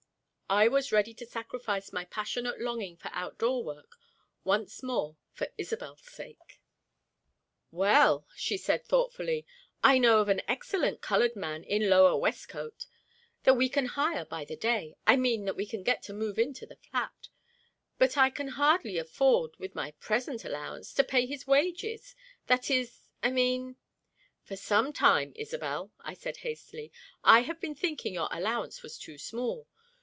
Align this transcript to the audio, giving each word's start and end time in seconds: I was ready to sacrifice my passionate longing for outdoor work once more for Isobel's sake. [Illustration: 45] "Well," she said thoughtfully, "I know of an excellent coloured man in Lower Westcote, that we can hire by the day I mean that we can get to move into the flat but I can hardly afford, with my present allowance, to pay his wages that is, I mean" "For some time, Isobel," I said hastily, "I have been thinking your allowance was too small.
I 0.53 0.67
was 0.67 0.91
ready 0.91 1.13
to 1.13 1.25
sacrifice 1.25 1.93
my 1.93 2.03
passionate 2.03 2.59
longing 2.59 2.97
for 2.97 3.09
outdoor 3.13 3.63
work 3.63 3.97
once 4.43 4.83
more 4.83 5.15
for 5.31 5.47
Isobel's 5.57 6.01
sake. 6.01 6.59
[Illustration: 7.71 7.71
45] 7.71 7.71
"Well," 7.71 8.27
she 8.35 8.57
said 8.57 8.83
thoughtfully, 8.85 9.45
"I 9.81 9.97
know 9.97 10.19
of 10.19 10.27
an 10.27 10.41
excellent 10.49 10.99
coloured 10.99 11.37
man 11.37 11.63
in 11.63 11.89
Lower 11.89 12.17
Westcote, 12.19 12.85
that 13.43 13.53
we 13.53 13.69
can 13.69 13.85
hire 13.95 14.25
by 14.25 14.43
the 14.43 14.57
day 14.57 14.97
I 15.07 15.15
mean 15.15 15.45
that 15.45 15.55
we 15.55 15.65
can 15.65 15.83
get 15.83 16.03
to 16.03 16.13
move 16.13 16.37
into 16.37 16.65
the 16.65 16.75
flat 16.75 17.29
but 17.97 18.17
I 18.17 18.29
can 18.29 18.49
hardly 18.49 18.97
afford, 18.97 19.55
with 19.57 19.73
my 19.73 19.91
present 20.01 20.43
allowance, 20.43 20.93
to 20.95 21.03
pay 21.05 21.25
his 21.25 21.47
wages 21.47 22.13
that 22.47 22.69
is, 22.69 22.99
I 23.23 23.31
mean" 23.31 23.77
"For 24.43 24.57
some 24.57 24.91
time, 24.91 25.31
Isobel," 25.37 25.93
I 26.01 26.13
said 26.13 26.35
hastily, 26.43 26.91
"I 27.23 27.43
have 27.43 27.61
been 27.61 27.73
thinking 27.73 28.13
your 28.13 28.27
allowance 28.33 28.83
was 28.83 28.97
too 28.97 29.17
small. 29.17 29.69